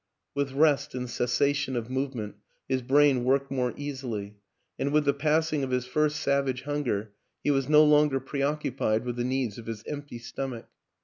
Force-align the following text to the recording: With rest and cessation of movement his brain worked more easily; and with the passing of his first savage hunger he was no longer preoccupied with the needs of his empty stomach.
With 0.33 0.53
rest 0.53 0.95
and 0.95 1.07
cessation 1.07 1.75
of 1.75 1.91
movement 1.91 2.37
his 2.67 2.81
brain 2.81 3.23
worked 3.23 3.51
more 3.51 3.71
easily; 3.77 4.37
and 4.79 4.91
with 4.91 5.05
the 5.05 5.13
passing 5.13 5.63
of 5.63 5.69
his 5.69 5.85
first 5.85 6.19
savage 6.19 6.63
hunger 6.63 7.13
he 7.43 7.51
was 7.51 7.69
no 7.69 7.83
longer 7.83 8.19
preoccupied 8.19 9.05
with 9.05 9.15
the 9.17 9.23
needs 9.23 9.59
of 9.59 9.67
his 9.67 9.83
empty 9.85 10.17
stomach. 10.17 10.67